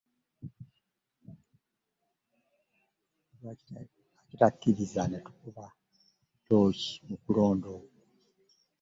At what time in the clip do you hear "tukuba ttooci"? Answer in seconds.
5.25-6.91